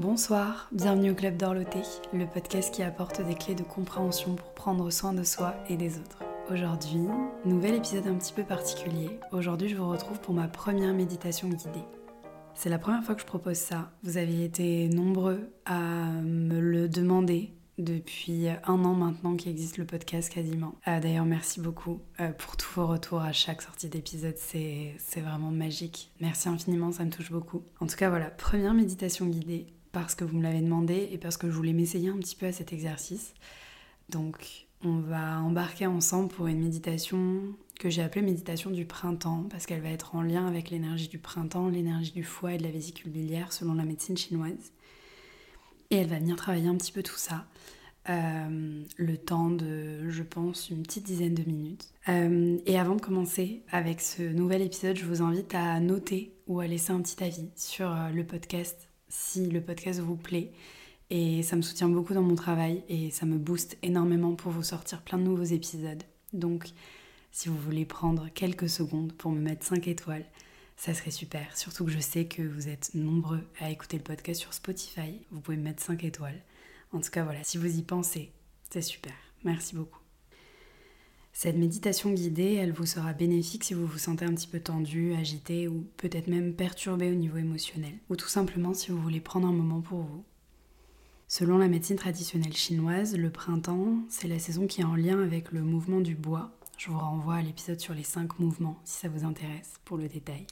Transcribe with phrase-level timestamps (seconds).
[0.00, 1.82] Bonsoir, bienvenue au Club d'Orloté,
[2.14, 5.98] le podcast qui apporte des clés de compréhension pour prendre soin de soi et des
[5.98, 6.22] autres.
[6.50, 7.02] Aujourd'hui,
[7.44, 9.20] nouvel épisode un petit peu particulier.
[9.30, 11.84] Aujourd'hui, je vous retrouve pour ma première méditation guidée.
[12.54, 13.92] C'est la première fois que je propose ça.
[14.02, 20.32] Vous avez été nombreux à me le demander depuis un an maintenant qu'existe le podcast
[20.32, 20.76] quasiment.
[20.88, 25.50] Euh, d'ailleurs, merci beaucoup euh, pour tous vos retours à chaque sortie d'épisode, c'est vraiment
[25.50, 26.10] magique.
[26.22, 27.64] Merci infiniment, ça me touche beaucoup.
[27.80, 31.36] En tout cas, voilà, première méditation guidée parce que vous me l'avez demandé et parce
[31.36, 33.34] que je voulais m'essayer un petit peu à cet exercice.
[34.08, 37.42] Donc, on va embarquer ensemble pour une méditation
[37.78, 41.18] que j'ai appelée méditation du printemps parce qu'elle va être en lien avec l'énergie du
[41.18, 44.72] printemps, l'énergie du foie et de la vésicule biliaire selon la médecine chinoise.
[45.90, 47.46] Et elle va venir travailler un petit peu tout ça.
[48.08, 51.92] Euh, le temps de, je pense, une petite dizaine de minutes.
[52.08, 56.60] Euh, et avant de commencer avec ce nouvel épisode, je vous invite à noter ou
[56.60, 60.52] à laisser un petit avis sur euh, le podcast si le podcast vous plaît.
[61.10, 64.62] Et ça me soutient beaucoup dans mon travail et ça me booste énormément pour vous
[64.62, 66.02] sortir plein de nouveaux épisodes.
[66.32, 66.70] Donc,
[67.32, 70.24] si vous voulez prendre quelques secondes pour me mettre 5 étoiles,
[70.76, 71.56] ça serait super.
[71.56, 75.20] Surtout que je sais que vous êtes nombreux à écouter le podcast sur Spotify.
[75.30, 76.40] Vous pouvez me mettre 5 étoiles.
[76.92, 78.32] En tout cas, voilà, si vous y pensez,
[78.70, 79.14] c'est super.
[79.44, 79.99] Merci beaucoup.
[81.32, 85.14] Cette méditation guidée, elle vous sera bénéfique si vous vous sentez un petit peu tendu,
[85.14, 89.48] agité ou peut-être même perturbé au niveau émotionnel, ou tout simplement si vous voulez prendre
[89.48, 90.24] un moment pour vous.
[91.28, 95.52] Selon la médecine traditionnelle chinoise, le printemps, c'est la saison qui est en lien avec
[95.52, 96.50] le mouvement du bois.
[96.76, 100.08] Je vous renvoie à l'épisode sur les cinq mouvements si ça vous intéresse pour le
[100.08, 100.46] détail.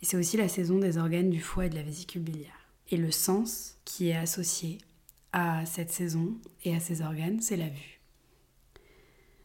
[0.00, 2.66] Et c'est aussi la saison des organes du foie et de la vésicule biliaire.
[2.90, 4.78] Et le sens qui est associé
[5.32, 8.01] à cette saison et à ces organes, c'est la vue.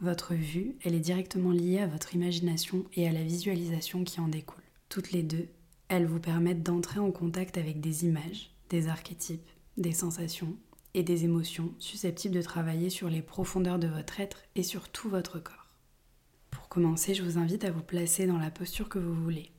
[0.00, 4.28] Votre vue, elle est directement liée à votre imagination et à la visualisation qui en
[4.28, 4.62] découle.
[4.88, 5.48] Toutes les deux,
[5.88, 10.56] elles vous permettent d'entrer en contact avec des images, des archétypes, des sensations
[10.94, 15.08] et des émotions susceptibles de travailler sur les profondeurs de votre être et sur tout
[15.08, 15.70] votre corps.
[16.50, 19.50] Pour commencer, je vous invite à vous placer dans la posture que vous voulez.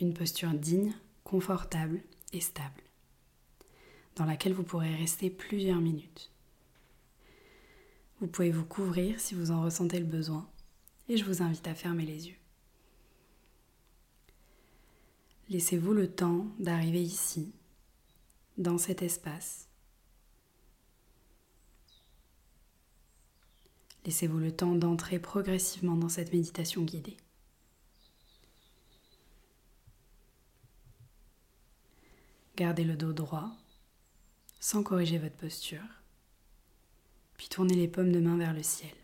[0.00, 2.02] Une posture digne, confortable
[2.32, 2.82] et stable,
[4.16, 6.31] dans laquelle vous pourrez rester plusieurs minutes.
[8.22, 10.48] Vous pouvez vous couvrir si vous en ressentez le besoin
[11.08, 12.36] et je vous invite à fermer les yeux.
[15.48, 17.52] Laissez-vous le temps d'arriver ici,
[18.58, 19.66] dans cet espace.
[24.04, 27.16] Laissez-vous le temps d'entrer progressivement dans cette méditation guidée.
[32.54, 33.50] Gardez le dos droit
[34.60, 36.01] sans corriger votre posture
[37.52, 38.94] tournez les paumes de main vers le ciel.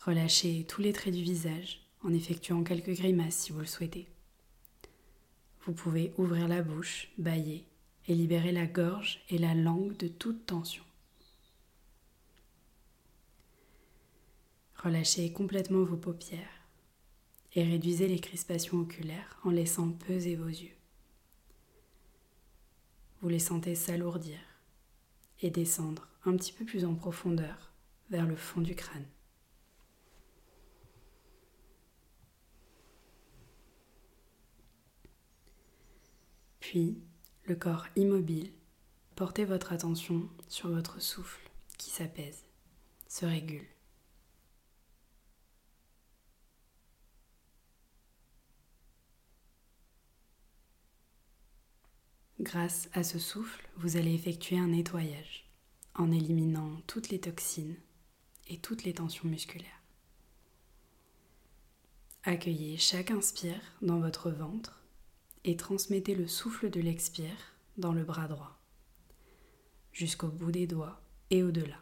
[0.00, 4.08] Relâchez tous les traits du visage en effectuant quelques grimaces si vous le souhaitez.
[5.66, 7.66] Vous pouvez ouvrir la bouche, bailler
[8.08, 10.84] et libérer la gorge et la langue de toute tension.
[14.76, 16.62] Relâchez complètement vos paupières
[17.54, 20.76] et réduisez les crispations oculaires en laissant peser vos yeux.
[23.20, 24.38] Vous les sentez s'alourdir
[25.40, 27.72] et descendre un petit peu plus en profondeur
[28.10, 29.06] vers le fond du crâne.
[36.60, 36.98] Puis,
[37.44, 38.50] le corps immobile,
[39.14, 41.48] portez votre attention sur votre souffle
[41.78, 42.44] qui s'apaise,
[43.08, 43.75] se régule.
[52.46, 55.50] Grâce à ce souffle, vous allez effectuer un nettoyage
[55.96, 57.74] en éliminant toutes les toxines
[58.46, 59.82] et toutes les tensions musculaires.
[62.22, 64.84] Accueillez chaque inspire dans votre ventre
[65.42, 68.60] et transmettez le souffle de l'expire dans le bras droit,
[69.90, 71.80] jusqu'au bout des doigts et au-delà.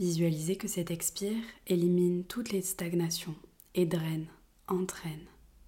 [0.00, 3.36] Visualisez que cet expire élimine toutes les stagnations
[3.74, 4.28] et draine,
[4.66, 5.26] entraîne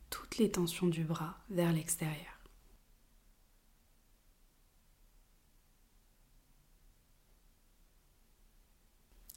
[0.08, 2.40] toutes les tensions du bras vers l'extérieur.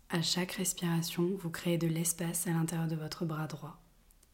[0.08, 3.84] À chaque respiration, vous créez de l'espace à l'intérieur de votre bras droit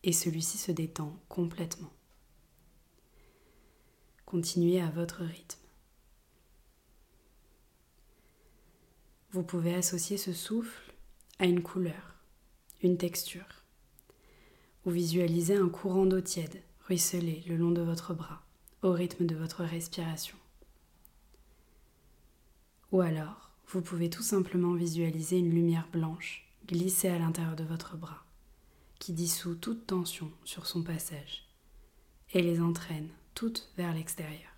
[0.03, 1.91] et celui-ci se détend complètement.
[4.27, 5.60] Continuez à votre rythme.
[9.33, 10.93] Vous pouvez associer ce souffle
[11.39, 12.15] à une couleur,
[12.81, 13.63] une texture,
[14.85, 18.43] ou visualiser un courant d'eau tiède ruisseler le long de votre bras
[18.81, 20.35] au rythme de votre respiration.
[22.91, 27.95] Ou alors, vous pouvez tout simplement visualiser une lumière blanche glisser à l'intérieur de votre
[27.95, 28.25] bras,
[28.99, 31.45] qui dissout toute tension sur son passage
[32.33, 34.50] et les entraîne toutes vers l'extérieur.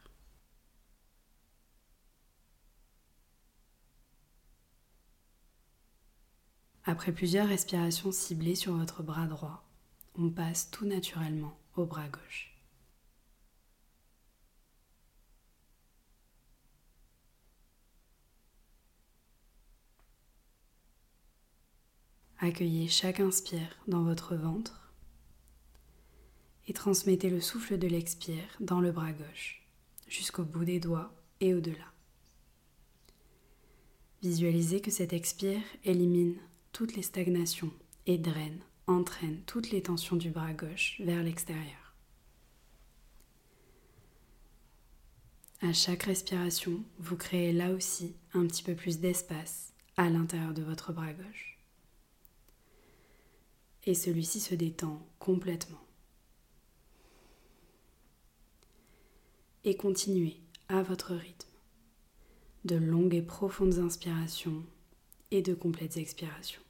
[6.85, 9.63] Après plusieurs respirations ciblées sur votre bras droit,
[10.15, 12.53] on passe tout naturellement au bras gauche.
[22.39, 24.91] Accueillez chaque inspire dans votre ventre
[26.67, 29.65] et transmettez le souffle de l'expire dans le bras gauche
[30.09, 31.93] jusqu'au bout des doigts et au-delà.
[34.21, 36.35] Visualisez que cet expire élimine
[36.73, 37.71] toutes les stagnations
[38.07, 41.95] et draine, entraîne toutes les tensions du bras gauche vers l'extérieur.
[45.61, 50.63] À chaque respiration, vous créez là aussi un petit peu plus d'espace à l'intérieur de
[50.63, 51.57] votre bras gauche
[53.85, 55.81] et celui-ci se détend complètement.
[59.63, 60.37] Et continuez
[60.67, 61.49] à votre rythme
[62.65, 64.63] de longues et profondes inspirations
[65.33, 66.61] et de complètes expirations.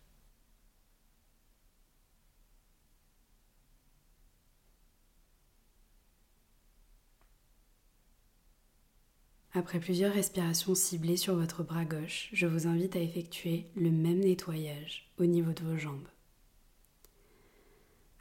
[9.56, 14.19] Après plusieurs respirations ciblées sur votre bras gauche, je vous invite à effectuer le même
[14.19, 16.07] nettoyage au niveau de vos jambes.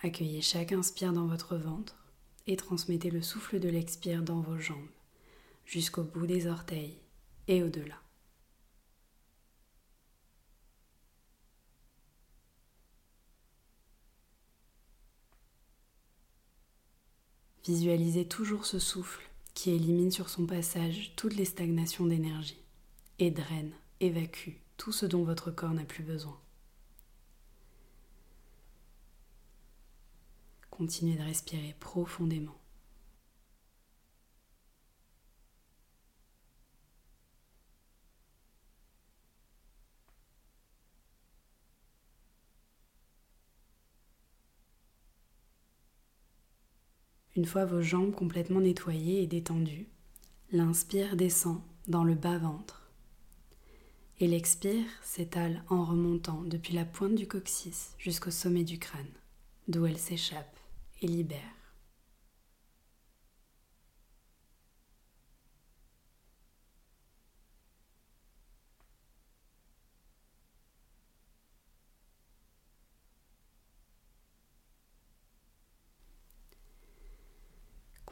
[0.03, 1.97] Accueillez chaque inspire dans votre ventre
[2.49, 4.91] et transmettez le souffle de l'expire dans vos jambes,
[5.65, 6.99] jusqu'au bout des orteils
[7.47, 8.02] et au-delà.
[17.65, 19.23] Visualisez toujours ce souffle
[19.55, 22.63] qui élimine sur son passage toutes les stagnations d'énergie
[23.19, 26.39] et draine, évacue tout ce dont votre corps n'a plus besoin.
[30.71, 32.62] Continuez de respirer profondément.
[47.35, 49.89] Une fois vos jambes complètement nettoyées et détendues,
[50.51, 52.91] l'inspire descend dans le bas-ventre
[54.21, 59.11] et l'expire s'étale en remontant depuis la pointe du coccyx jusqu'au sommet du crâne,
[59.67, 60.57] d'où elle s'échappe
[61.01, 61.62] et libère.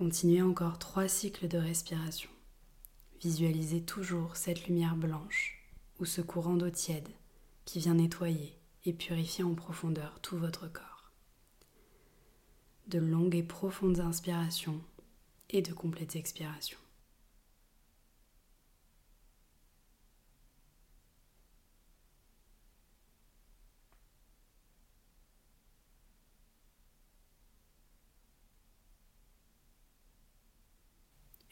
[0.00, 2.30] Continuez encore trois cycles de respiration.
[3.20, 5.62] Visualisez toujours cette lumière blanche
[5.98, 7.10] ou ce courant d'eau tiède
[7.66, 11.12] qui vient nettoyer et purifier en profondeur tout votre corps
[12.86, 14.80] de longues et profondes inspirations
[15.50, 16.79] et de complètes expirations.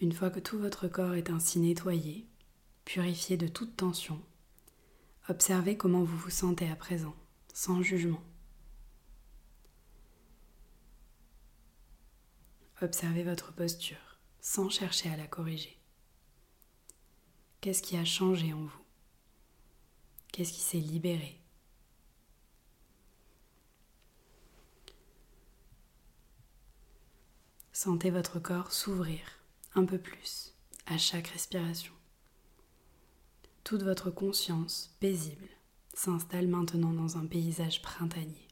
[0.01, 2.29] Une fois que tout votre corps est ainsi nettoyé,
[2.85, 4.23] purifié de toute tension,
[5.29, 7.17] observez comment vous vous sentez à présent,
[7.53, 8.23] sans jugement.
[12.81, 15.77] Observez votre posture sans chercher à la corriger.
[17.61, 18.85] Qu'est-ce qui a changé en vous?
[20.31, 21.41] Qu'est-ce qui s'est libéré?
[27.73, 29.38] Sentez votre corps s'ouvrir
[29.79, 30.55] un peu plus
[30.87, 31.93] à chaque respiration.
[33.63, 35.49] Toute votre conscience paisible
[35.95, 38.49] s'installe maintenant dans un paysage printanier.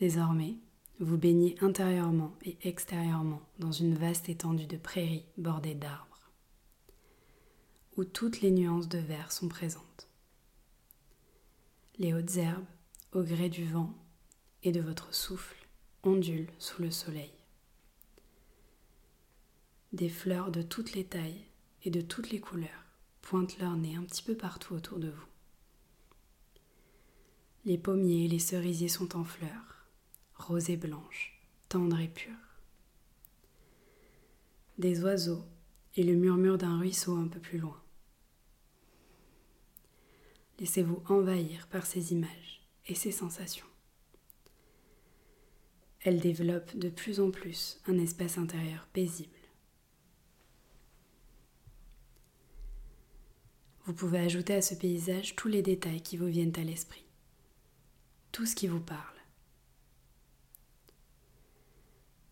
[0.00, 0.56] Désormais,
[0.98, 6.11] vous baignez intérieurement et extérieurement dans une vaste étendue de prairies bordées d'arbres,
[7.96, 10.08] où toutes les nuances de vert sont présentes.
[11.98, 12.64] Les hautes herbes,
[13.12, 13.94] au gré du vent
[14.62, 15.68] et de votre souffle,
[16.02, 17.32] ondulent sous le soleil.
[19.92, 21.44] Des fleurs de toutes les tailles
[21.84, 22.86] et de toutes les couleurs
[23.20, 25.26] pointent leur nez un petit peu partout autour de vous.
[27.64, 29.72] Les pommiers et les cerisiers sont en fleurs
[30.34, 32.32] rose et blanche, tendre et pure.
[34.78, 35.44] Des oiseaux
[35.96, 37.81] et le murmure d'un ruisseau un peu plus loin.
[40.58, 43.66] Laissez-vous envahir par ces images et ces sensations.
[46.00, 49.30] Elles développent de plus en plus un espace intérieur paisible.
[53.86, 57.04] Vous pouvez ajouter à ce paysage tous les détails qui vous viennent à l'esprit,
[58.30, 59.00] tout ce qui vous parle.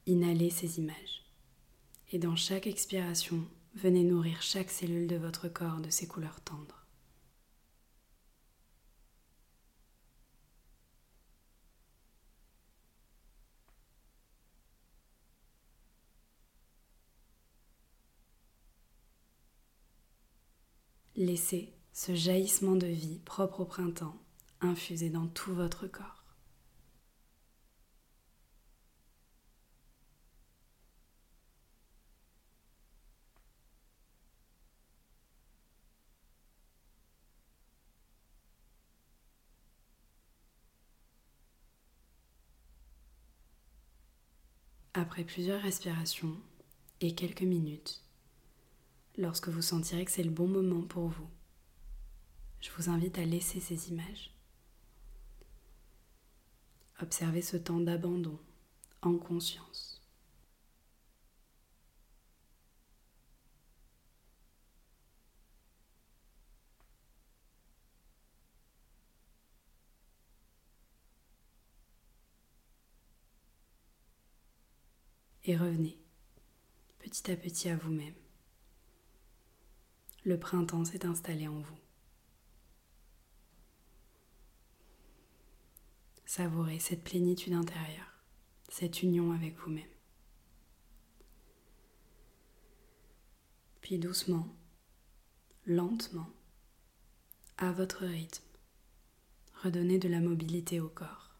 [0.06, 1.24] Inhalez ces images
[2.12, 6.79] et dans chaque expiration, venez nourrir chaque cellule de votre corps de ces couleurs tendres.
[21.22, 24.16] Laissez ce jaillissement de vie propre au printemps
[24.62, 26.24] infuser dans tout votre corps.
[44.94, 46.38] Après plusieurs respirations
[47.02, 48.02] et quelques minutes,
[49.20, 51.28] lorsque vous sentirez que c'est le bon moment pour vous,
[52.60, 54.34] je vous invite à laisser ces images.
[57.00, 58.38] Observez ce temps d'abandon
[59.02, 60.02] en conscience.
[75.44, 75.98] Et revenez
[77.00, 78.14] petit à petit à vous-même
[80.24, 81.78] le printemps s'est installé en vous.
[86.26, 88.22] Savourez cette plénitude intérieure,
[88.68, 89.84] cette union avec vous-même.
[93.80, 94.46] Puis doucement,
[95.66, 96.30] lentement,
[97.56, 98.44] à votre rythme,
[99.62, 101.34] redonnez de la mobilité au corps.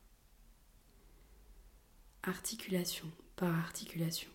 [2.23, 4.31] Articulation par articulation.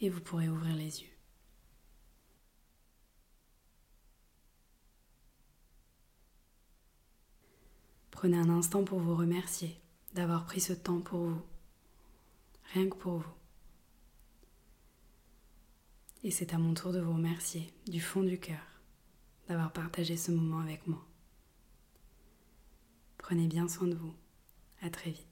[0.00, 1.08] Et vous pourrez ouvrir les yeux.
[8.10, 9.80] Prenez un instant pour vous remercier
[10.14, 11.42] d'avoir pris ce temps pour vous,
[12.74, 13.34] rien que pour vous.
[16.22, 18.60] Et c'est à mon tour de vous remercier du fond du cœur
[19.48, 21.04] d'avoir partagé ce moment avec moi.
[23.18, 24.14] Prenez bien soin de vous.
[24.82, 25.29] À très vite.